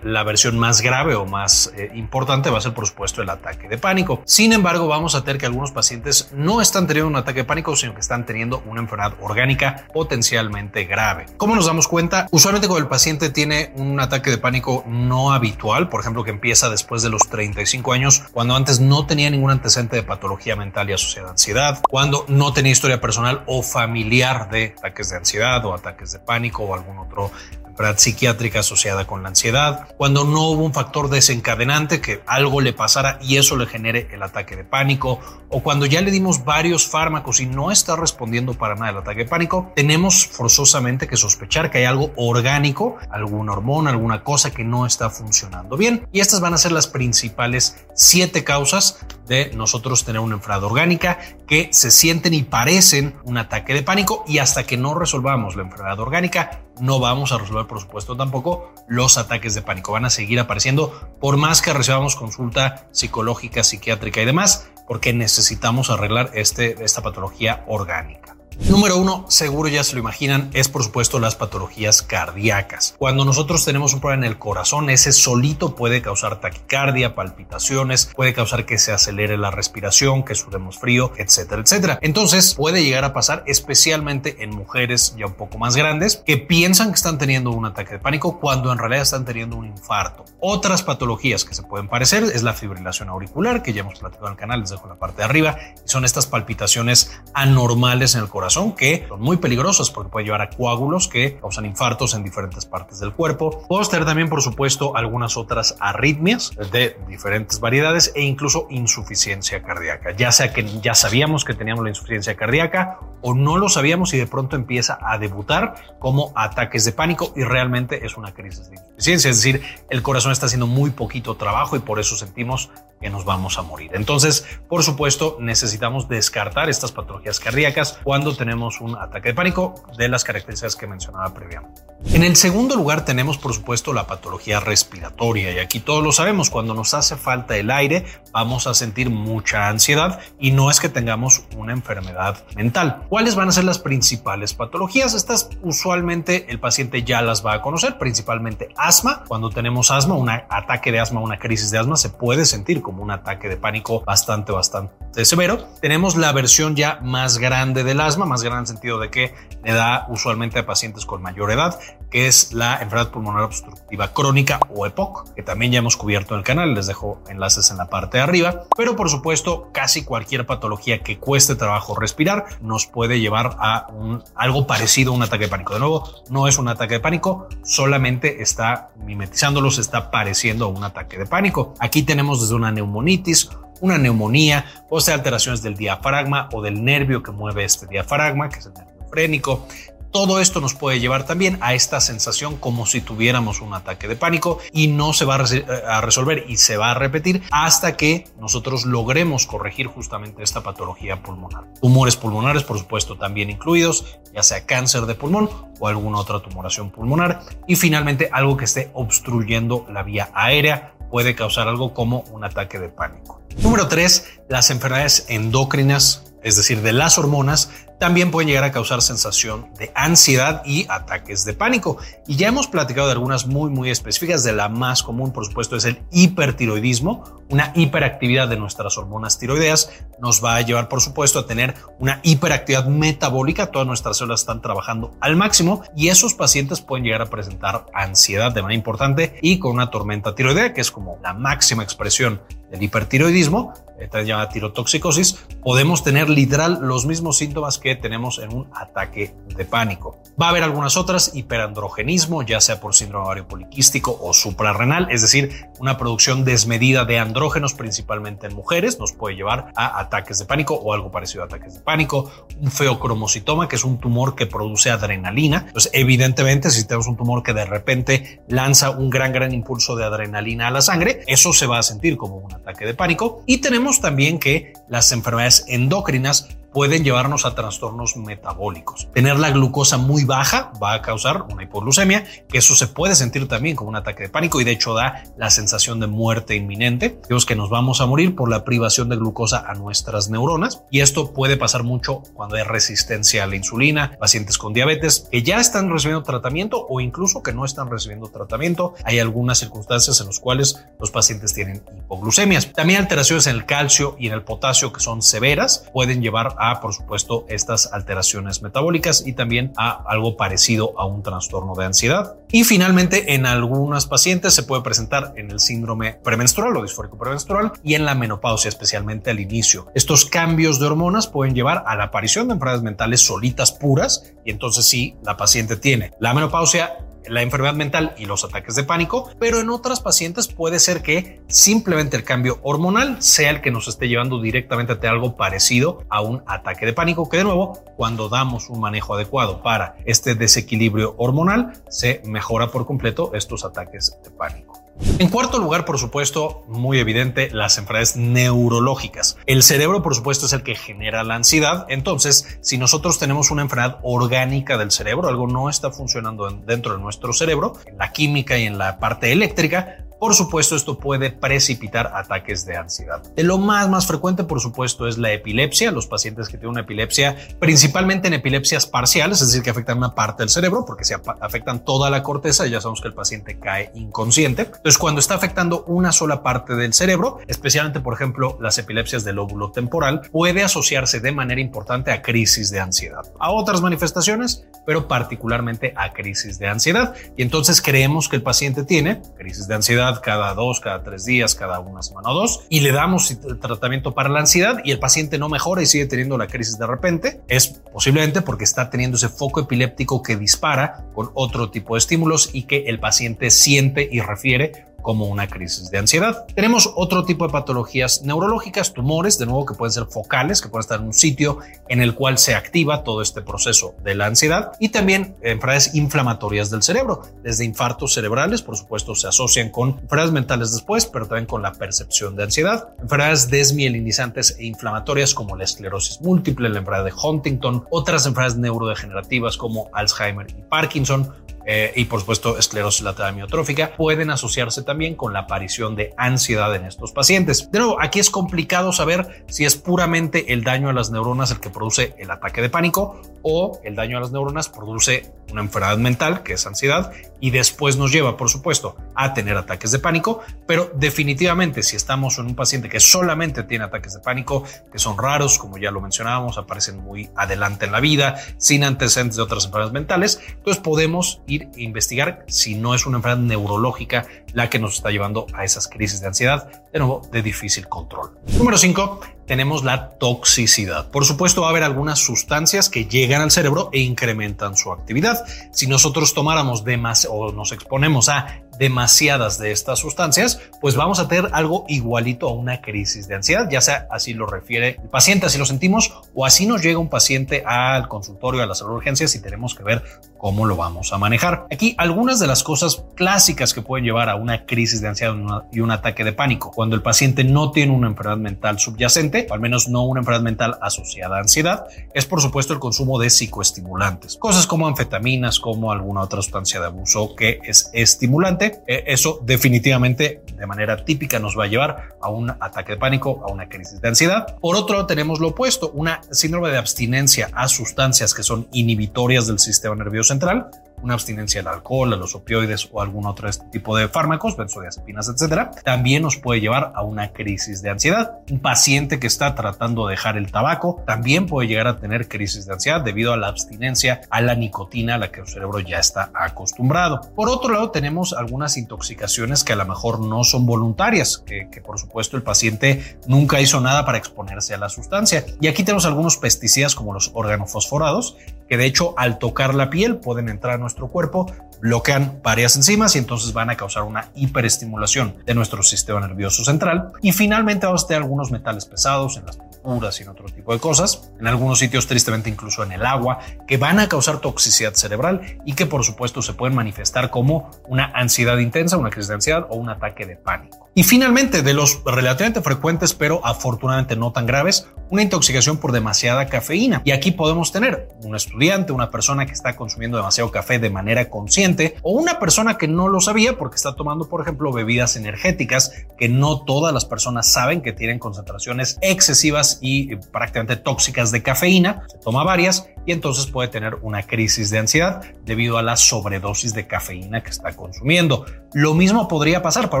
la 0.02 0.24
versión 0.24 0.58
más 0.58 0.82
grave 0.82 1.14
o 1.14 1.24
más 1.24 1.72
eh, 1.74 1.90
importante 1.94 2.50
va 2.50 2.58
a 2.58 2.60
ser, 2.60 2.74
por 2.74 2.86
supuesto, 2.86 3.22
el 3.22 3.30
ataque 3.30 3.66
de 3.66 3.78
pánico. 3.78 4.20
Sin 4.26 4.52
embargo, 4.52 4.88
vamos 4.88 5.14
a 5.14 5.24
tener 5.24 5.38
que 5.40 5.46
algunos 5.46 5.72
pacientes 5.72 6.28
no 6.34 6.60
están 6.60 6.86
teniendo 6.86 7.08
un 7.08 7.16
ataque 7.16 7.40
de 7.40 7.44
pánico, 7.44 7.74
sino 7.76 7.94
que 7.94 8.00
están 8.00 8.26
teniendo 8.26 8.62
una 8.66 8.82
enfermedad 8.82 9.14
orgánica 9.22 9.86
potencialmente 9.94 10.84
grave. 10.84 11.24
¿Cómo 11.38 11.54
nos 11.54 11.64
damos 11.64 11.88
cuenta? 11.88 12.28
Usualmente 12.30 12.68
cuando 12.68 12.84
el 12.84 12.90
paciente 12.90 13.30
tiene 13.30 13.72
un 13.76 13.98
ataque 14.00 14.28
de 14.28 14.36
pánico 14.36 14.84
no 14.86 15.32
habitual, 15.32 15.88
por 15.88 16.02
ejemplo, 16.02 16.24
que 16.24 16.30
empieza 16.30 16.68
después 16.68 17.02
de 17.02 17.08
los 17.08 17.26
35 17.30 17.94
años, 17.94 18.22
cuando 18.32 18.54
antes 18.54 18.80
no 18.80 19.06
tenía 19.06 19.30
ningún 19.30 19.50
antecedente 19.50 19.96
de 19.96 20.02
patología 20.02 20.56
mental 20.56 20.90
y 20.90 20.92
asociada 20.92 21.05
de 21.14 21.20
ansiedad, 21.28 21.80
cuando 21.88 22.24
no 22.28 22.52
tenía 22.52 22.72
historia 22.72 23.00
personal 23.00 23.42
o 23.46 23.62
familiar 23.62 24.50
de 24.50 24.74
ataques 24.78 25.10
de 25.10 25.16
ansiedad 25.16 25.64
o 25.64 25.72
ataques 25.72 26.12
de 26.12 26.18
pánico 26.18 26.64
o 26.64 26.74
algún 26.74 26.98
otro 26.98 27.30
enfermedad 27.76 27.98
psiquiátrica 27.98 28.60
asociada 28.60 29.06
con 29.06 29.22
la 29.22 29.28
ansiedad, 29.28 29.88
cuando 29.98 30.24
no 30.24 30.48
hubo 30.48 30.64
un 30.64 30.72
factor 30.72 31.10
desencadenante 31.10 32.00
que 32.00 32.22
algo 32.26 32.62
le 32.62 32.72
pasara 32.72 33.18
y 33.20 33.36
eso 33.36 33.56
le 33.56 33.66
genere 33.66 34.08
el 34.12 34.22
ataque 34.22 34.56
de 34.56 34.64
pánico, 34.64 35.20
o 35.50 35.62
cuando 35.62 35.84
ya 35.84 36.00
le 36.00 36.10
dimos 36.10 36.44
varios 36.44 36.86
fármacos 36.86 37.40
y 37.40 37.46
no 37.46 37.70
está 37.70 37.94
respondiendo 37.94 38.54
para 38.54 38.74
nada 38.76 38.90
el 38.90 38.96
ataque 38.96 39.24
de 39.24 39.30
pánico, 39.30 39.72
tenemos 39.76 40.26
forzosamente 40.26 41.06
que 41.06 41.18
sospechar 41.18 41.70
que 41.70 41.78
hay 41.78 41.84
algo 41.84 42.12
orgánico, 42.16 42.96
alguna 43.10 43.52
hormona, 43.52 43.90
alguna 43.90 44.24
cosa 44.24 44.50
que 44.50 44.64
no 44.64 44.86
está 44.86 45.10
funcionando 45.10 45.76
bien. 45.76 46.08
Y 46.12 46.20
estas 46.20 46.40
van 46.40 46.54
a 46.54 46.58
ser 46.58 46.72
las 46.72 46.86
principales 46.86 47.84
siete 47.94 48.42
causas 48.42 49.04
de 49.26 49.50
nosotros 49.54 50.04
tener 50.04 50.20
una 50.20 50.36
enfermedad 50.36 50.64
orgánica 50.64 51.18
que 51.46 51.68
se 51.72 51.90
sienten 51.90 52.32
y 52.32 52.42
parecen 52.42 53.16
un 53.24 53.36
ataque 53.36 53.74
de 53.74 53.82
pánico 53.82 54.24
y 54.26 54.38
hasta 54.38 54.64
que 54.64 54.76
no 54.76 54.94
resolvamos 54.94 55.56
la 55.56 55.62
enfermedad 55.62 56.00
orgánica 56.00 56.62
no 56.80 57.00
vamos 57.00 57.32
a 57.32 57.38
resolver 57.38 57.66
por 57.66 57.80
supuesto 57.80 58.16
tampoco 58.16 58.72
los 58.86 59.18
ataques 59.18 59.54
de 59.54 59.62
pánico. 59.62 59.92
Van 59.92 60.04
a 60.04 60.10
seguir 60.10 60.40
apareciendo 60.40 60.92
por 61.20 61.36
más 61.36 61.62
que 61.62 61.72
recibamos 61.72 62.16
consulta 62.16 62.88
psicológica 62.92 63.64
psiquiátrica 63.64 64.22
y 64.22 64.26
demás 64.26 64.68
porque 64.86 65.12
necesitamos 65.12 65.90
arreglar 65.90 66.30
este, 66.34 66.84
esta 66.84 67.02
patología 67.02 67.64
orgánica 67.66 68.35
Número 68.58 68.96
uno, 68.96 69.26
seguro 69.28 69.68
ya 69.68 69.84
se 69.84 69.92
lo 69.92 70.00
imaginan, 70.00 70.50
es 70.54 70.68
por 70.68 70.82
supuesto 70.82 71.20
las 71.20 71.36
patologías 71.36 72.00
cardíacas. 72.00 72.94
Cuando 72.98 73.26
nosotros 73.26 73.64
tenemos 73.66 73.92
un 73.92 74.00
problema 74.00 74.24
en 74.24 74.32
el 74.32 74.38
corazón, 74.38 74.88
ese 74.88 75.12
solito 75.12 75.74
puede 75.74 76.00
causar 76.00 76.40
taquicardia, 76.40 77.14
palpitaciones, 77.14 78.10
puede 78.16 78.32
causar 78.32 78.64
que 78.64 78.78
se 78.78 78.92
acelere 78.92 79.36
la 79.36 79.50
respiración, 79.50 80.24
que 80.24 80.34
sudemos 80.34 80.78
frío, 80.78 81.12
etcétera, 81.18 81.60
etcétera. 81.60 81.98
Entonces 82.00 82.54
puede 82.54 82.82
llegar 82.82 83.04
a 83.04 83.12
pasar 83.12 83.44
especialmente 83.46 84.42
en 84.42 84.50
mujeres 84.50 85.14
ya 85.18 85.26
un 85.26 85.34
poco 85.34 85.58
más 85.58 85.76
grandes 85.76 86.22
que 86.24 86.38
piensan 86.38 86.88
que 86.88 86.96
están 86.96 87.18
teniendo 87.18 87.50
un 87.50 87.66
ataque 87.66 87.92
de 87.92 87.98
pánico 87.98 88.40
cuando 88.40 88.72
en 88.72 88.78
realidad 88.78 89.02
están 89.02 89.26
teniendo 89.26 89.56
un 89.56 89.66
infarto. 89.66 90.24
Otras 90.40 90.82
patologías 90.82 91.44
que 91.44 91.54
se 91.54 91.62
pueden 91.62 91.88
parecer 91.88 92.24
es 92.24 92.42
la 92.42 92.54
fibrilación 92.54 93.10
auricular, 93.10 93.62
que 93.62 93.74
ya 93.74 93.82
hemos 93.82 93.98
platicado 93.98 94.28
en 94.28 94.32
el 94.32 94.38
canal, 94.38 94.60
les 94.60 94.70
dejo 94.70 94.88
la 94.88 94.94
parte 94.94 95.18
de 95.18 95.24
arriba, 95.24 95.58
son 95.84 96.06
estas 96.06 96.26
palpitaciones 96.26 97.12
anormales 97.34 98.14
en 98.14 98.22
el 98.22 98.28
corazón 98.28 98.45
que 98.76 99.06
son 99.08 99.20
muy 99.20 99.36
peligrosas 99.36 99.90
porque 99.90 100.10
puede 100.10 100.26
llevar 100.26 100.42
a 100.42 100.50
coágulos 100.50 101.08
que 101.08 101.36
causan 101.36 101.66
infartos 101.66 102.14
en 102.14 102.22
diferentes 102.22 102.64
partes 102.66 103.00
del 103.00 103.12
cuerpo. 103.12 103.66
Podemos 103.68 103.90
tener 103.90 104.06
también, 104.06 104.28
por 104.28 104.42
supuesto, 104.42 104.96
algunas 104.96 105.36
otras 105.36 105.76
arritmias 105.80 106.52
de 106.72 106.96
diferentes 107.08 107.60
variedades 107.60 108.12
e 108.14 108.22
incluso 108.22 108.66
insuficiencia 108.70 109.62
cardíaca, 109.62 110.12
ya 110.16 110.32
sea 110.32 110.52
que 110.52 110.64
ya 110.80 110.94
sabíamos 110.94 111.44
que 111.44 111.54
teníamos 111.54 111.84
la 111.84 111.90
insuficiencia 111.90 112.36
cardíaca 112.36 112.98
o 113.22 113.34
no 113.34 113.56
lo 113.56 113.68
sabíamos 113.68 114.12
y 114.14 114.18
de 114.18 114.26
pronto 114.26 114.56
empieza 114.56 114.98
a 115.00 115.18
debutar 115.18 115.74
como 115.98 116.32
ataques 116.34 116.84
de 116.84 116.92
pánico 116.92 117.32
y 117.36 117.42
realmente 117.42 118.04
es 118.06 118.16
una 118.16 118.32
crisis 118.34 118.68
de 118.70 118.76
insuficiencia, 118.76 119.30
es 119.30 119.36
decir, 119.36 119.62
el 119.90 120.02
corazón 120.02 120.32
está 120.32 120.46
haciendo 120.46 120.66
muy 120.66 120.90
poquito 120.90 121.36
trabajo 121.36 121.76
y 121.76 121.80
por 121.80 121.98
eso 122.00 122.16
sentimos 122.16 122.70
que 123.00 123.10
nos 123.10 123.24
vamos 123.24 123.58
a 123.58 123.62
morir. 123.62 123.90
Entonces, 123.94 124.46
por 124.68 124.82
supuesto, 124.82 125.36
necesitamos 125.40 126.08
descartar 126.08 126.70
estas 126.70 126.92
patologías 126.92 127.40
cardíacas 127.40 127.98
cuando 128.02 128.34
tenemos 128.34 128.80
un 128.80 128.96
ataque 128.96 129.30
de 129.30 129.34
pánico 129.34 129.74
de 129.98 130.08
las 130.08 130.24
características 130.24 130.76
que 130.76 130.86
mencionaba 130.86 131.32
previamente. 131.34 131.82
En 132.06 132.22
el 132.22 132.36
segundo 132.36 132.76
lugar 132.76 133.04
tenemos, 133.04 133.36
por 133.38 133.52
supuesto, 133.52 133.92
la 133.92 134.06
patología 134.06 134.60
respiratoria 134.60 135.52
y 135.52 135.58
aquí 135.58 135.80
todos 135.80 136.02
lo 136.02 136.12
sabemos, 136.12 136.50
cuando 136.50 136.74
nos 136.74 136.94
hace 136.94 137.16
falta 137.16 137.56
el 137.56 137.70
aire 137.70 138.06
vamos 138.32 138.66
a 138.66 138.74
sentir 138.74 139.10
mucha 139.10 139.68
ansiedad 139.68 140.20
y 140.38 140.52
no 140.52 140.70
es 140.70 140.80
que 140.80 140.88
tengamos 140.88 141.44
una 141.56 141.72
enfermedad 141.72 142.44
mental. 142.54 143.05
¿Cuáles 143.08 143.36
van 143.36 143.48
a 143.48 143.52
ser 143.52 143.62
las 143.62 143.78
principales 143.78 144.52
patologías? 144.52 145.14
Estas 145.14 145.48
usualmente 145.62 146.50
el 146.50 146.58
paciente 146.58 147.04
ya 147.04 147.22
las 147.22 147.46
va 147.46 147.54
a 147.54 147.62
conocer, 147.62 147.98
principalmente 147.98 148.70
asma. 148.76 149.22
Cuando 149.28 149.48
tenemos 149.48 149.92
asma, 149.92 150.14
un 150.14 150.28
ataque 150.28 150.90
de 150.90 150.98
asma, 150.98 151.20
una 151.20 151.38
crisis 151.38 151.70
de 151.70 151.78
asma 151.78 151.96
se 151.96 152.10
puede 152.10 152.44
sentir 152.44 152.82
como 152.82 153.04
un 153.04 153.12
ataque 153.12 153.48
de 153.48 153.56
pánico 153.56 154.02
bastante, 154.04 154.50
bastante 154.50 155.24
severo. 155.24 155.68
Tenemos 155.80 156.16
la 156.16 156.32
versión 156.32 156.74
ya 156.74 156.98
más 157.00 157.38
grande 157.38 157.84
del 157.84 158.00
asma, 158.00 158.26
más 158.26 158.42
grande 158.42 158.56
en 158.56 158.62
el 158.62 158.66
sentido 158.66 158.98
de 158.98 159.10
que 159.10 159.34
le 159.62 159.72
da 159.72 160.06
usualmente 160.08 160.58
a 160.58 160.66
pacientes 160.66 161.06
con 161.06 161.22
mayor 161.22 161.52
edad, 161.52 161.78
que 162.10 162.26
es 162.26 162.52
la 162.52 162.74
enfermedad 162.80 163.10
pulmonar 163.10 163.42
obstructiva 163.42 164.12
crónica 164.12 164.60
o 164.74 164.86
EPOC, 164.86 165.34
que 165.34 165.42
también 165.42 165.72
ya 165.72 165.78
hemos 165.78 165.96
cubierto 165.96 166.34
en 166.34 166.38
el 166.38 166.44
canal, 166.44 166.74
les 166.74 166.86
dejo 166.86 167.22
enlaces 167.28 167.70
en 167.70 167.76
la 167.76 167.86
parte 167.86 168.18
de 168.18 168.24
arriba, 168.24 168.64
pero 168.76 168.96
por 168.96 169.10
supuesto 169.10 169.70
casi 169.72 170.04
cualquier 170.04 170.46
patología 170.46 171.02
que 171.02 171.18
cueste 171.18 171.54
trabajo 171.54 171.94
respirar 171.94 172.46
nos 172.60 172.86
puede 172.96 173.20
llevar 173.20 173.58
a 173.58 173.88
algo 174.34 174.66
parecido 174.66 175.12
a 175.12 175.16
un 175.16 175.22
ataque 175.22 175.44
de 175.44 175.50
pánico. 175.50 175.74
De 175.74 175.80
nuevo, 175.80 176.08
no 176.30 176.48
es 176.48 176.56
un 176.56 176.66
ataque 176.66 176.94
de 176.94 177.00
pánico, 177.00 177.46
solamente 177.62 178.40
está 178.40 178.88
mimetizándolo, 179.04 179.70
se 179.70 179.82
está 179.82 180.10
pareciendo 180.10 180.64
a 180.64 180.68
un 180.68 180.82
ataque 180.82 181.18
de 181.18 181.26
pánico. 181.26 181.74
Aquí 181.78 182.04
tenemos 182.04 182.40
desde 182.40 182.54
una 182.54 182.72
neumonitis, 182.72 183.50
una 183.82 183.98
neumonía, 183.98 184.64
o 184.88 184.98
sea, 185.02 185.12
alteraciones 185.12 185.60
del 185.62 185.76
diafragma 185.76 186.48
o 186.52 186.62
del 186.62 186.82
nervio 186.82 187.22
que 187.22 187.32
mueve 187.32 187.64
este 187.64 187.86
diafragma, 187.86 188.48
que 188.48 188.60
es 188.60 188.66
el 188.66 188.72
nervio 188.72 189.04
frénico. 189.10 189.68
Todo 190.10 190.40
esto 190.40 190.60
nos 190.60 190.74
puede 190.74 191.00
llevar 191.00 191.24
también 191.24 191.58
a 191.60 191.74
esta 191.74 192.00
sensación 192.00 192.56
como 192.56 192.86
si 192.86 193.00
tuviéramos 193.00 193.60
un 193.60 193.74
ataque 193.74 194.08
de 194.08 194.16
pánico 194.16 194.58
y 194.72 194.88
no 194.88 195.12
se 195.12 195.24
va 195.24 195.36
a, 195.36 196.00
resolver 196.00 196.44
y 196.48 196.56
se 196.56 196.76
va 196.76 196.92
a 196.92 196.94
repetir 196.94 197.42
hasta 197.50 197.96
que 197.96 198.24
nosotros 198.38 198.86
logremos 198.86 199.46
corregir 199.46 199.86
justamente 199.86 200.42
esta 200.42 200.62
patología 200.62 201.22
pulmonar. 201.22 201.64
Tumores 201.80 202.16
pulmonares, 202.16 202.62
por 202.62 202.78
supuesto, 202.78 203.16
también 203.16 203.50
incluidos, 203.50 204.18
ya 204.34 204.42
sea 204.42 204.66
cáncer 204.66 205.06
de 205.06 205.14
pulmón 205.14 205.50
o 205.78 205.88
alguna 205.88 206.18
otra 206.18 206.40
tumoración 206.40 206.90
pulmonar. 206.90 207.40
Y 207.66 207.76
finalmente, 207.76 208.30
algo 208.32 208.56
que 208.56 208.64
esté 208.64 208.90
obstruyendo 208.94 209.86
la 209.90 210.02
vía 210.02 210.30
aérea 210.34 210.94
puede 211.10 211.34
causar 211.34 211.68
algo 211.68 211.94
como 211.94 212.20
un 212.32 212.44
ataque 212.44 212.78
de 212.78 212.88
pánico. 212.88 213.40
Número 213.58 213.88
3. 213.88 214.40
Las 214.48 214.70
enfermedades 214.70 215.26
endócrinas 215.28 216.34
es 216.46 216.54
decir, 216.54 216.80
de 216.80 216.92
las 216.92 217.18
hormonas, 217.18 217.70
también 217.98 218.30
pueden 218.30 218.46
llegar 218.46 218.62
a 218.62 218.70
causar 218.70 219.02
sensación 219.02 219.68
de 219.80 219.90
ansiedad 219.96 220.62
y 220.64 220.86
ataques 220.88 221.44
de 221.44 221.54
pánico. 221.54 221.98
Y 222.28 222.36
ya 222.36 222.46
hemos 222.46 222.68
platicado 222.68 223.08
de 223.08 223.14
algunas 223.14 223.48
muy, 223.48 223.68
muy 223.68 223.90
específicas. 223.90 224.44
De 224.44 224.52
la 224.52 224.68
más 224.68 225.02
común, 225.02 225.32
por 225.32 225.44
supuesto, 225.44 225.74
es 225.74 225.84
el 225.86 225.98
hipertiroidismo. 226.12 227.24
Una 227.50 227.72
hiperactividad 227.74 228.46
de 228.46 228.58
nuestras 228.58 228.96
hormonas 228.96 229.40
tiroideas 229.40 229.90
nos 230.20 230.44
va 230.44 230.54
a 230.54 230.60
llevar, 230.60 230.88
por 230.88 231.00
supuesto, 231.00 231.40
a 231.40 231.46
tener 231.48 231.74
una 231.98 232.20
hiperactividad 232.22 232.86
metabólica. 232.86 233.72
Todas 233.72 233.88
nuestras 233.88 234.18
células 234.18 234.40
están 234.42 234.62
trabajando 234.62 235.16
al 235.20 235.34
máximo 235.34 235.82
y 235.96 236.08
esos 236.08 236.34
pacientes 236.34 236.80
pueden 236.80 237.04
llegar 237.04 237.22
a 237.22 237.26
presentar 237.26 237.86
ansiedad 237.92 238.52
de 238.52 238.62
manera 238.62 238.78
importante 238.78 239.36
y 239.42 239.58
con 239.58 239.72
una 239.72 239.90
tormenta 239.90 240.36
tiroidea, 240.36 240.72
que 240.74 240.80
es 240.80 240.92
como 240.92 241.18
la 241.24 241.34
máxima 241.34 241.82
expresión 241.82 242.40
del 242.70 242.84
hipertiroidismo, 242.84 243.74
también 244.04 244.26
llamada 244.26 244.48
tirotoxicosis, 244.48 245.38
podemos 245.62 246.04
tener 246.04 246.28
literal 246.28 246.78
los 246.82 247.06
mismos 247.06 247.38
síntomas 247.38 247.78
que 247.78 247.96
tenemos 247.96 248.38
en 248.38 248.52
un 248.54 248.68
ataque 248.74 249.34
de 249.56 249.64
pánico. 249.64 250.18
Va 250.40 250.46
a 250.46 250.48
haber 250.50 250.62
algunas 250.62 250.96
otras, 250.96 251.34
hiperandrogenismo, 251.34 252.42
ya 252.42 252.60
sea 252.60 252.80
por 252.80 252.94
síndrome 252.94 253.24
ovario 253.24 253.48
poliquístico 253.48 254.18
o 254.20 254.32
suprarrenal, 254.34 255.08
es 255.10 255.22
decir, 255.22 255.66
una 255.78 255.96
producción 255.96 256.44
desmedida 256.44 257.04
de 257.04 257.18
andrógenos, 257.18 257.74
principalmente 257.74 258.46
en 258.46 258.54
mujeres, 258.54 258.98
nos 258.98 259.12
puede 259.12 259.36
llevar 259.36 259.72
a 259.76 259.98
ataques 259.98 260.38
de 260.38 260.44
pánico 260.44 260.74
o 260.74 260.92
algo 260.92 261.10
parecido 261.10 261.42
a 261.42 261.46
ataques 261.46 261.74
de 261.74 261.80
pánico, 261.80 262.30
un 262.60 262.70
feocromocitoma, 262.70 263.68
que 263.68 263.76
es 263.76 263.84
un 263.84 263.98
tumor 263.98 264.34
que 264.34 264.46
produce 264.46 264.90
adrenalina. 264.90 265.64
Entonces, 265.68 265.90
evidentemente, 265.94 266.70
si 266.70 266.86
tenemos 266.86 267.06
un 267.06 267.16
tumor 267.16 267.42
que 267.42 267.54
de 267.54 267.64
repente 267.64 268.42
lanza 268.48 268.90
un 268.90 269.10
gran, 269.10 269.32
gran 269.32 269.52
impulso 269.52 269.96
de 269.96 270.04
adrenalina 270.04 270.68
a 270.68 270.70
la 270.70 270.82
sangre, 270.82 271.22
eso 271.26 271.52
se 271.52 271.66
va 271.66 271.78
a 271.78 271.82
sentir 271.82 272.16
como 272.16 272.36
un 272.36 272.52
ataque 272.52 272.84
de 272.84 272.94
pánico. 272.94 273.42
Y 273.46 273.58
tenemos 273.58 273.85
también 274.00 274.38
que 274.38 274.72
las 274.88 275.12
enfermedades 275.12 275.64
endócrinas 275.68 276.48
pueden 276.76 277.04
llevarnos 277.04 277.46
a 277.46 277.54
trastornos 277.54 278.18
metabólicos. 278.18 279.08
Tener 279.14 279.38
la 279.38 279.50
glucosa 279.50 279.96
muy 279.96 280.24
baja 280.24 280.72
va 280.82 280.92
a 280.92 281.00
causar 281.00 281.46
una 281.50 281.62
hipoglucemia, 281.62 282.26
que 282.50 282.58
eso 282.58 282.76
se 282.76 282.86
puede 282.86 283.14
sentir 283.14 283.48
también 283.48 283.76
como 283.76 283.88
un 283.88 283.96
ataque 283.96 284.24
de 284.24 284.28
pánico 284.28 284.60
y 284.60 284.64
de 284.64 284.72
hecho 284.72 284.92
da 284.92 285.24
la 285.38 285.48
sensación 285.48 286.00
de 286.00 286.06
muerte 286.06 286.54
inminente. 286.54 287.18
Digamos 287.22 287.46
que 287.46 287.56
nos 287.56 287.70
vamos 287.70 288.02
a 288.02 288.06
morir 288.06 288.36
por 288.36 288.50
la 288.50 288.62
privación 288.62 289.08
de 289.08 289.16
glucosa 289.16 289.64
a 289.66 289.72
nuestras 289.72 290.28
neuronas 290.28 290.82
y 290.90 291.00
esto 291.00 291.32
puede 291.32 291.56
pasar 291.56 291.82
mucho 291.82 292.22
cuando 292.34 292.56
hay 292.56 292.62
resistencia 292.62 293.44
a 293.44 293.46
la 293.46 293.56
insulina, 293.56 294.14
pacientes 294.20 294.58
con 294.58 294.74
diabetes 294.74 295.28
que 295.32 295.42
ya 295.42 295.58
están 295.60 295.90
recibiendo 295.90 296.24
tratamiento 296.24 296.84
o 296.90 297.00
incluso 297.00 297.42
que 297.42 297.54
no 297.54 297.64
están 297.64 297.90
recibiendo 297.90 298.28
tratamiento. 298.28 298.92
Hay 299.04 299.18
algunas 299.18 299.60
circunstancias 299.60 300.20
en 300.20 300.26
las 300.26 300.40
cuales 300.40 300.84
los 301.00 301.10
pacientes 301.10 301.54
tienen 301.54 301.82
hipoglucemias. 302.00 302.70
También 302.74 303.00
alteraciones 303.00 303.46
en 303.46 303.56
el 303.56 303.64
calcio 303.64 304.14
y 304.18 304.26
en 304.26 304.34
el 304.34 304.42
potasio 304.42 304.92
que 304.92 305.00
son 305.00 305.22
severas 305.22 305.88
pueden 305.94 306.20
llevar 306.20 306.54
a 306.58 306.65
por 306.80 306.94
supuesto, 306.94 307.44
estas 307.48 307.92
alteraciones 307.92 308.62
metabólicas 308.62 309.26
y 309.26 309.32
también 309.32 309.72
a 309.76 310.02
algo 310.06 310.36
parecido 310.36 310.98
a 310.98 311.06
un 311.06 311.22
trastorno 311.22 311.74
de 311.74 311.86
ansiedad. 311.86 312.36
Y 312.50 312.64
finalmente, 312.64 313.34
en 313.34 313.46
algunas 313.46 314.06
pacientes 314.06 314.54
se 314.54 314.62
puede 314.62 314.82
presentar 314.82 315.32
en 315.36 315.50
el 315.50 315.60
síndrome 315.60 316.14
premenstrual 316.22 316.76
o 316.76 316.82
disfórico 316.82 317.18
premenstrual 317.18 317.72
y 317.82 317.94
en 317.94 318.04
la 318.04 318.14
menopausia, 318.14 318.68
especialmente 318.68 319.30
al 319.30 319.40
inicio. 319.40 319.86
Estos 319.94 320.24
cambios 320.24 320.78
de 320.78 320.86
hormonas 320.86 321.26
pueden 321.26 321.54
llevar 321.54 321.84
a 321.86 321.96
la 321.96 322.04
aparición 322.04 322.48
de 322.48 322.54
enfermedades 322.54 322.82
mentales 322.82 323.20
solitas 323.20 323.72
puras 323.72 324.34
y 324.44 324.50
entonces 324.50 324.86
sí, 324.86 325.16
la 325.22 325.36
paciente 325.36 325.76
tiene 325.76 326.12
la 326.20 326.34
menopausia 326.34 326.98
la 327.28 327.42
enfermedad 327.42 327.74
mental 327.74 328.14
y 328.18 328.26
los 328.26 328.44
ataques 328.44 328.74
de 328.74 328.84
pánico, 328.84 329.30
pero 329.38 329.60
en 329.60 329.70
otras 329.70 330.00
pacientes 330.00 330.48
puede 330.48 330.78
ser 330.78 331.02
que 331.02 331.40
simplemente 331.48 332.16
el 332.16 332.24
cambio 332.24 332.58
hormonal 332.62 333.22
sea 333.22 333.50
el 333.50 333.60
que 333.60 333.70
nos 333.70 333.88
esté 333.88 334.08
llevando 334.08 334.40
directamente 334.40 335.06
a 335.06 335.10
algo 335.10 335.36
parecido 335.36 336.04
a 336.08 336.20
un 336.20 336.42
ataque 336.46 336.86
de 336.86 336.92
pánico, 336.92 337.28
que 337.28 337.38
de 337.38 337.44
nuevo, 337.44 337.84
cuando 337.96 338.28
damos 338.28 338.68
un 338.68 338.80
manejo 338.80 339.14
adecuado 339.14 339.62
para 339.62 339.96
este 340.04 340.34
desequilibrio 340.34 341.14
hormonal, 341.18 341.72
se 341.88 342.22
mejora 342.24 342.70
por 342.70 342.86
completo 342.86 343.32
estos 343.34 343.64
ataques 343.64 344.18
de 344.22 344.30
pánico. 344.30 344.85
En 345.18 345.28
cuarto 345.28 345.58
lugar, 345.58 345.84
por 345.84 345.98
supuesto, 345.98 346.64
muy 346.68 346.98
evidente, 346.98 347.50
las 347.52 347.78
enfermedades 347.78 348.16
neurológicas. 348.16 349.36
El 349.46 349.62
cerebro, 349.62 350.02
por 350.02 350.14
supuesto, 350.14 350.46
es 350.46 350.52
el 350.52 350.62
que 350.62 350.74
genera 350.74 351.24
la 351.24 351.34
ansiedad. 351.34 351.86
Entonces, 351.88 352.58
si 352.60 352.78
nosotros 352.78 353.18
tenemos 353.18 353.50
una 353.50 353.62
enfermedad 353.62 353.98
orgánica 354.02 354.76
del 354.78 354.90
cerebro, 354.90 355.28
algo 355.28 355.46
no 355.46 355.68
está 355.68 355.90
funcionando 355.90 356.50
dentro 356.50 356.94
de 356.94 357.02
nuestro 357.02 357.32
cerebro, 357.32 357.74
en 357.86 357.98
la 357.98 358.12
química 358.12 358.58
y 358.58 358.64
en 358.64 358.78
la 358.78 358.98
parte 358.98 359.32
eléctrica, 359.32 360.05
por 360.18 360.34
supuesto, 360.34 360.76
esto 360.76 360.98
puede 360.98 361.30
precipitar 361.30 362.12
ataques 362.14 362.64
de 362.64 362.76
ansiedad. 362.76 363.22
De 363.34 363.42
lo 363.42 363.58
más, 363.58 363.88
más 363.88 364.06
frecuente, 364.06 364.44
por 364.44 364.60
supuesto, 364.60 365.06
es 365.06 365.18
la 365.18 365.32
epilepsia. 365.32 365.90
Los 365.90 366.06
pacientes 366.06 366.48
que 366.48 366.56
tienen 366.56 366.70
una 366.70 366.80
epilepsia, 366.80 367.36
principalmente 367.58 368.28
en 368.28 368.34
epilepsias 368.34 368.86
parciales, 368.86 369.42
es 369.42 369.48
decir, 369.48 369.62
que 369.62 369.70
afectan 369.70 369.98
una 369.98 370.14
parte 370.14 370.42
del 370.42 370.48
cerebro, 370.48 370.84
porque 370.86 371.04
si 371.04 371.14
afectan 371.14 371.84
toda 371.84 372.08
la 372.08 372.22
corteza, 372.22 372.66
ya 372.66 372.80
sabemos 372.80 373.02
que 373.02 373.08
el 373.08 373.14
paciente 373.14 373.58
cae 373.58 373.90
inconsciente. 373.94 374.62
Entonces, 374.62 374.98
cuando 374.98 375.20
está 375.20 375.34
afectando 375.34 375.84
una 375.84 376.12
sola 376.12 376.42
parte 376.42 376.74
del 376.74 376.94
cerebro, 376.94 377.38
especialmente, 377.46 378.00
por 378.00 378.14
ejemplo, 378.14 378.58
las 378.60 378.78
epilepsias 378.78 379.22
del 379.24 379.36
lóbulo 379.36 379.70
temporal, 379.70 380.22
puede 380.32 380.62
asociarse 380.62 381.20
de 381.20 381.32
manera 381.32 381.60
importante 381.60 382.10
a 382.10 382.22
crisis 382.22 382.70
de 382.70 382.80
ansiedad. 382.80 383.24
A 383.38 383.50
otras 383.50 383.82
manifestaciones, 383.82 384.66
pero 384.86 385.08
particularmente 385.08 385.92
a 385.96 386.12
crisis 386.12 386.58
de 386.58 386.68
ansiedad. 386.68 387.14
Y 387.36 387.42
entonces 387.42 387.82
creemos 387.82 388.28
que 388.28 388.36
el 388.36 388.42
paciente 388.42 388.84
tiene 388.84 389.20
crisis 389.36 389.68
de 389.68 389.74
ansiedad 389.74 390.15
cada 390.20 390.54
dos, 390.54 390.80
cada 390.80 391.02
tres 391.02 391.24
días, 391.24 391.54
cada 391.54 391.80
una 391.80 392.02
semana 392.02 392.30
o 392.30 392.34
dos, 392.34 392.64
y 392.68 392.80
le 392.80 392.92
damos 392.92 393.36
tratamiento 393.60 394.14
para 394.14 394.28
la 394.28 394.40
ansiedad 394.40 394.78
y 394.84 394.92
el 394.92 394.98
paciente 394.98 395.38
no 395.38 395.48
mejora 395.48 395.82
y 395.82 395.86
sigue 395.86 396.06
teniendo 396.06 396.38
la 396.38 396.46
crisis 396.46 396.78
de 396.78 396.86
repente, 396.86 397.40
es 397.48 397.68
posiblemente 397.92 398.42
porque 398.42 398.64
está 398.64 398.90
teniendo 398.90 399.16
ese 399.16 399.28
foco 399.28 399.60
epiléptico 399.60 400.22
que 400.22 400.36
dispara 400.36 401.04
con 401.14 401.30
otro 401.34 401.70
tipo 401.70 401.94
de 401.94 401.98
estímulos 401.98 402.50
y 402.52 402.62
que 402.64 402.84
el 402.86 403.00
paciente 403.00 403.50
siente 403.50 404.08
y 404.10 404.20
refiere 404.20 404.85
como 405.06 405.26
una 405.26 405.46
crisis 405.46 405.88
de 405.88 405.98
ansiedad. 405.98 406.46
Tenemos 406.56 406.92
otro 406.96 407.24
tipo 407.24 407.46
de 407.46 407.52
patologías 407.52 408.22
neurológicas, 408.22 408.92
tumores, 408.92 409.38
de 409.38 409.46
nuevo 409.46 409.64
que 409.64 409.74
pueden 409.74 409.92
ser 409.92 410.06
focales, 410.06 410.60
que 410.60 410.68
pueden 410.68 410.80
estar 410.80 410.98
en 410.98 411.06
un 411.06 411.14
sitio 411.14 411.60
en 411.88 412.00
el 412.00 412.16
cual 412.16 412.38
se 412.38 412.56
activa 412.56 413.04
todo 413.04 413.22
este 413.22 413.40
proceso 413.40 413.94
de 414.02 414.16
la 414.16 414.26
ansiedad 414.26 414.72
y 414.80 414.88
también 414.88 415.36
enfermedades 415.42 415.94
inflamatorias 415.94 416.70
del 416.70 416.82
cerebro, 416.82 417.22
desde 417.44 417.64
infartos 417.64 418.14
cerebrales, 418.14 418.62
por 418.62 418.76
supuesto, 418.76 419.14
se 419.14 419.28
asocian 419.28 419.70
con 419.70 419.90
enfermedades 419.90 420.32
mentales 420.32 420.72
después, 420.72 421.06
pero 421.06 421.28
también 421.28 421.46
con 421.46 421.62
la 421.62 421.70
percepción 421.70 422.34
de 422.34 422.42
ansiedad, 422.42 422.88
enfermedades 423.00 423.48
desmielinizantes 423.48 424.56
e 424.58 424.64
inflamatorias 424.64 425.34
como 425.34 425.54
la 425.54 425.62
esclerosis 425.62 426.20
múltiple, 426.20 426.68
la 426.68 426.80
enfermedad 426.80 427.04
de 427.04 427.12
Huntington, 427.12 427.84
otras 427.90 428.26
enfermedades 428.26 428.58
neurodegenerativas 428.58 429.56
como 429.56 429.88
Alzheimer 429.92 430.48
y 430.50 430.62
Parkinson, 430.68 431.32
eh, 431.66 431.92
y 431.96 432.04
por 432.04 432.20
supuesto 432.20 432.56
esclerosis 432.58 433.02
lateral 433.02 433.32
amiotrófica 433.32 433.96
pueden 433.96 434.30
asociarse 434.30 434.82
también 434.82 435.16
con 435.16 435.32
la 435.32 435.40
aparición 435.40 435.96
de 435.96 436.14
ansiedad 436.16 436.74
en 436.74 436.84
estos 436.84 437.12
pacientes. 437.12 437.70
De 437.72 437.80
nuevo, 437.80 438.00
aquí 438.00 438.20
es 438.20 438.30
complicado 438.30 438.92
saber 438.92 439.44
si 439.48 439.64
es 439.64 439.76
puramente 439.76 440.52
el 440.52 440.62
daño 440.62 440.88
a 440.88 440.92
las 440.92 441.10
neuronas 441.10 441.50
el 441.50 441.60
que 441.60 441.70
produce 441.70 442.14
el 442.18 442.30
ataque 442.30 442.62
de 442.62 442.70
pánico 442.70 443.20
o 443.42 443.80
el 443.84 443.96
daño 443.96 444.18
a 444.18 444.20
las 444.20 444.32
neuronas 444.32 444.68
produce 444.68 445.32
una 445.52 445.62
enfermedad 445.62 445.98
mental, 445.98 446.42
que 446.42 446.54
es 446.54 446.66
ansiedad, 446.66 447.12
y 447.40 447.50
después 447.50 447.96
nos 447.96 448.10
lleva, 448.10 448.36
por 448.36 448.50
supuesto, 448.50 448.96
a 449.14 449.34
tener 449.34 449.56
ataques 449.56 449.92
de 449.92 449.98
pánico, 449.98 450.40
pero 450.66 450.90
definitivamente 450.94 451.82
si 451.82 451.96
estamos 451.96 452.38
en 452.38 452.46
un 452.46 452.54
paciente 452.54 452.88
que 452.88 452.98
solamente 452.98 453.62
tiene 453.62 453.84
ataques 453.84 454.14
de 454.14 454.20
pánico, 454.20 454.64
que 454.90 454.98
son 454.98 455.18
raros, 455.18 455.58
como 455.58 455.78
ya 455.78 455.90
lo 455.90 456.00
mencionábamos, 456.00 456.58
aparecen 456.58 456.98
muy 456.98 457.30
adelante 457.36 457.86
en 457.86 457.92
la 457.92 458.00
vida, 458.00 458.36
sin 458.58 458.84
antecedentes 458.84 459.36
de 459.36 459.42
otras 459.42 459.66
enfermedades 459.66 459.92
mentales, 459.92 460.40
entonces 460.48 460.82
podemos 460.82 461.40
a 461.62 461.80
investigar 461.80 462.44
si 462.48 462.74
no 462.74 462.94
es 462.94 463.06
una 463.06 463.18
enfermedad 463.18 463.44
neurológica 463.46 464.26
la 464.52 464.70
que 464.70 464.78
nos 464.78 464.96
está 464.96 465.10
llevando 465.10 465.46
a 465.52 465.64
esas 465.64 465.88
crisis 465.88 466.20
de 466.20 466.28
ansiedad, 466.28 466.84
de 466.92 466.98
nuevo, 466.98 467.22
de 467.30 467.42
difícil 467.42 467.88
control. 467.88 468.38
Número 468.58 468.76
5, 468.78 469.20
tenemos 469.46 469.84
la 469.84 470.10
toxicidad. 470.10 471.10
Por 471.10 471.24
supuesto, 471.24 471.62
va 471.62 471.68
a 471.68 471.70
haber 471.70 471.84
algunas 471.84 472.18
sustancias 472.18 472.88
que 472.88 473.06
llegan 473.06 473.42
al 473.42 473.50
cerebro 473.50 473.90
e 473.92 474.00
incrementan 474.00 474.76
su 474.76 474.92
actividad. 474.92 475.44
Si 475.72 475.86
nosotros 475.86 476.34
tomáramos 476.34 476.84
más 476.98 477.26
o 477.30 477.52
nos 477.52 477.72
exponemos 477.72 478.28
a 478.28 478.62
demasiadas 478.78 479.58
de 479.58 479.72
estas 479.72 479.98
sustancias, 479.98 480.60
pues 480.80 480.96
vamos 480.96 481.18
a 481.18 481.28
tener 481.28 481.50
algo 481.52 481.84
igualito 481.88 482.48
a 482.48 482.52
una 482.52 482.80
crisis 482.80 483.26
de 483.28 483.34
ansiedad, 483.34 483.68
ya 483.70 483.80
sea 483.80 484.06
así 484.10 484.34
lo 484.34 484.46
refiere 484.46 484.98
el 485.02 485.08
paciente, 485.08 485.46
así 485.46 485.58
lo 485.58 485.66
sentimos, 485.66 486.12
o 486.34 486.44
así 486.44 486.66
nos 486.66 486.82
llega 486.82 486.98
un 486.98 487.08
paciente 487.08 487.62
al 487.64 488.08
consultorio, 488.08 488.62
a 488.62 488.66
la 488.66 488.74
salud 488.74 488.92
de 488.92 488.96
urgencias 488.96 489.34
y 489.34 489.40
tenemos 489.40 489.74
que 489.74 489.82
ver 489.82 490.04
cómo 490.36 490.66
lo 490.66 490.76
vamos 490.76 491.12
a 491.12 491.18
manejar. 491.18 491.66
Aquí 491.70 491.94
algunas 491.98 492.38
de 492.38 492.46
las 492.46 492.62
cosas 492.62 493.04
clásicas 493.14 493.72
que 493.72 493.82
pueden 493.82 494.04
llevar 494.04 494.28
a 494.28 494.36
una 494.36 494.66
crisis 494.66 495.00
de 495.00 495.08
ansiedad 495.08 495.34
y 495.72 495.80
un 495.80 495.90
ataque 495.90 496.24
de 496.24 496.32
pánico, 496.32 496.70
cuando 496.70 496.96
el 496.96 497.02
paciente 497.02 497.44
no 497.44 497.70
tiene 497.70 497.92
una 497.92 498.08
enfermedad 498.08 498.38
mental 498.38 498.78
subyacente, 498.78 499.35
o 499.50 499.54
al 499.54 499.60
menos 499.60 499.88
no 499.88 500.04
una 500.04 500.20
enfermedad 500.20 500.44
mental 500.44 500.78
asociada 500.80 501.36
a 501.36 501.40
ansiedad, 501.40 501.86
es 502.14 502.24
por 502.24 502.40
supuesto 502.40 502.72
el 502.72 502.78
consumo 502.78 503.18
de 503.18 503.28
psicoestimulantes, 503.28 504.36
cosas 504.36 504.66
como 504.66 504.86
anfetaminas, 504.86 505.60
como 505.60 505.92
alguna 505.92 506.22
otra 506.22 506.40
sustancia 506.40 506.80
de 506.80 506.86
abuso 506.86 507.34
que 507.34 507.60
es 507.64 507.90
estimulante 507.92 508.46
eh, 508.86 509.04
eso 509.06 509.40
definitivamente 509.44 510.42
de 510.56 510.66
manera 510.66 511.04
típica 511.04 511.38
nos 511.38 511.58
va 511.58 511.64
a 511.64 511.66
llevar 511.66 512.16
a 512.20 512.28
un 512.28 512.50
ataque 512.50 512.92
de 512.92 512.98
pánico, 512.98 513.42
a 513.46 513.52
una 513.52 513.68
crisis 513.68 514.00
de 514.00 514.08
ansiedad. 514.08 514.58
Por 514.60 514.76
otro 514.76 514.96
lado, 514.96 515.06
tenemos 515.06 515.40
lo 515.40 515.48
opuesto, 515.48 515.90
una 515.94 516.20
síndrome 516.30 516.70
de 516.70 516.78
abstinencia 516.78 517.50
a 517.52 517.68
sustancias 517.68 518.34
que 518.34 518.42
son 518.42 518.68
inhibitorias 518.72 519.46
del 519.46 519.58
sistema 519.58 519.94
nervioso 519.94 520.28
central, 520.28 520.70
una 521.02 521.14
abstinencia 521.14 521.60
al 521.60 521.68
alcohol, 521.68 522.12
a 522.12 522.16
los 522.16 522.34
opioides 522.34 522.88
o 522.92 523.00
algún 523.00 523.26
otro 523.26 523.48
este 523.48 523.66
tipo 523.66 523.96
de 523.96 524.08
fármacos, 524.08 524.56
benzodiazepinas, 524.56 525.28
etcétera, 525.28 525.70
también 525.84 526.22
nos 526.22 526.36
puede 526.36 526.60
llevar 526.60 526.92
a 526.94 527.02
una 527.02 527.32
crisis 527.32 527.82
de 527.82 527.90
ansiedad. 527.90 528.38
Un 528.50 528.60
paciente 528.60 529.18
que 529.18 529.26
está 529.26 529.54
tratando 529.54 530.06
de 530.06 530.12
dejar 530.12 530.36
el 530.36 530.50
tabaco 530.50 531.02
también 531.06 531.46
puede 531.46 531.68
llegar 531.68 531.86
a 531.86 531.98
tener 531.98 532.28
crisis 532.28 532.66
de 532.66 532.72
ansiedad 532.72 533.00
debido 533.00 533.32
a 533.32 533.36
la 533.36 533.48
abstinencia 533.48 534.22
a 534.30 534.40
la 534.40 534.54
nicotina 534.54 535.16
a 535.16 535.18
la 535.18 535.30
que 535.30 535.40
el 535.40 535.46
cerebro 535.46 535.80
ya 535.80 535.98
está 535.98 536.30
acostumbrado. 536.34 537.20
Por 537.34 537.48
otro 537.48 537.72
lado, 537.72 537.90
tenemos 537.90 538.32
algunas 538.32 538.76
intoxicaciones 538.76 539.64
que 539.64 539.72
a 539.72 539.76
lo 539.76 539.86
mejor 539.86 540.20
no 540.20 540.44
son 540.44 540.66
voluntarias, 540.66 541.42
que, 541.46 541.68
por 541.84 541.98
supuesto 541.98 542.36
el 542.36 542.42
paciente 542.42 543.18
nunca 543.26 543.60
hizo 543.60 543.80
nada 543.80 544.04
para 544.04 544.18
exponerse 544.18 544.74
a 544.74 544.78
la 544.78 544.88
sustancia. 544.88 545.44
Y 545.60 545.68
aquí 545.68 545.84
tenemos 545.84 546.06
algunos 546.06 546.36
pesticidas 546.38 546.94
como 546.94 547.12
los 547.12 547.30
organofosforados, 547.34 548.36
que 548.68 548.76
de 548.76 548.86
hecho 548.86 549.14
al 549.16 549.38
tocar 549.38 549.74
la 549.74 549.90
piel 549.90 550.16
pueden 550.16 550.48
entrar 550.48 550.74
a 550.74 550.78
nuestro 550.78 550.95
cuerpo, 551.04 551.46
bloquean 551.80 552.40
varias 552.42 552.76
enzimas 552.76 553.14
y 553.14 553.18
entonces 553.18 553.52
van 553.52 553.70
a 553.70 553.76
causar 553.76 554.02
una 554.02 554.28
hiperestimulación 554.34 555.36
de 555.44 555.54
nuestro 555.54 555.82
sistema 555.82 556.20
nervioso 556.20 556.64
central. 556.64 557.12
Y 557.22 557.32
finalmente 557.32 557.86
vamos 557.86 558.04
a 558.04 558.06
tener 558.06 558.22
algunos 558.22 558.50
metales 558.50 558.86
pesados 558.86 559.36
en 559.36 559.46
las 559.46 559.56
pinturas 559.56 560.18
y 560.18 560.22
en 560.22 560.30
otro 560.30 560.46
tipo 560.46 560.72
de 560.72 560.80
cosas, 560.80 561.30
en 561.38 561.46
algunos 561.46 561.78
sitios 561.78 562.06
tristemente 562.06 562.50
incluso 562.50 562.82
en 562.82 562.92
el 562.92 563.04
agua, 563.04 563.38
que 563.66 563.76
van 563.76 564.00
a 564.00 564.08
causar 564.08 564.40
toxicidad 564.40 564.94
cerebral 564.94 565.60
y 565.64 565.74
que 565.74 565.86
por 565.86 566.04
supuesto 566.04 566.42
se 566.42 566.54
pueden 566.54 566.74
manifestar 566.74 567.30
como 567.30 567.70
una 567.86 568.06
ansiedad 568.14 568.58
intensa, 568.58 568.96
una 568.96 569.10
crisis 569.10 569.28
de 569.28 569.34
ansiedad 569.34 569.66
o 569.68 569.76
un 569.76 569.90
ataque 569.90 570.26
de 570.26 570.36
pánico. 570.36 570.85
Y 570.98 571.02
finalmente, 571.02 571.60
de 571.60 571.74
los 571.74 572.02
relativamente 572.06 572.62
frecuentes, 572.62 573.12
pero 573.12 573.44
afortunadamente 573.44 574.16
no 574.16 574.32
tan 574.32 574.46
graves, 574.46 574.88
una 575.10 575.22
intoxicación 575.22 575.76
por 575.76 575.92
demasiada 575.92 576.46
cafeína. 576.46 577.02
Y 577.04 577.10
aquí 577.10 577.32
podemos 577.32 577.70
tener 577.70 578.08
un 578.22 578.34
estudiante, 578.34 578.94
una 578.94 579.10
persona 579.10 579.44
que 579.44 579.52
está 579.52 579.76
consumiendo 579.76 580.16
demasiado 580.16 580.50
café 580.50 580.78
de 580.78 580.88
manera 580.88 581.28
consciente 581.28 581.96
o 582.00 582.12
una 582.12 582.38
persona 582.38 582.78
que 582.78 582.88
no 582.88 583.08
lo 583.08 583.20
sabía 583.20 583.58
porque 583.58 583.76
está 583.76 583.94
tomando, 583.94 584.26
por 584.26 584.40
ejemplo, 584.40 584.72
bebidas 584.72 585.16
energéticas 585.16 585.92
que 586.16 586.30
no 586.30 586.64
todas 586.64 586.94
las 586.94 587.04
personas 587.04 587.46
saben 587.46 587.82
que 587.82 587.92
tienen 587.92 588.18
concentraciones 588.18 588.96
excesivas 589.02 589.78
y 589.82 590.14
eh, 590.14 590.20
prácticamente 590.32 590.76
tóxicas 590.76 591.30
de 591.30 591.42
cafeína. 591.42 592.04
Se 592.08 592.16
toma 592.20 592.42
varias 592.42 592.88
y 593.04 593.12
entonces 593.12 593.46
puede 593.46 593.68
tener 593.68 593.96
una 594.02 594.22
crisis 594.22 594.70
de 594.70 594.78
ansiedad 594.78 595.22
debido 595.44 595.76
a 595.76 595.82
la 595.82 595.96
sobredosis 595.96 596.72
de 596.72 596.86
cafeína 596.86 597.42
que 597.42 597.50
está 597.50 597.76
consumiendo. 597.76 598.46
Lo 598.72 598.94
mismo 598.94 599.28
podría 599.28 599.62
pasar 599.62 599.88
para 599.88 600.00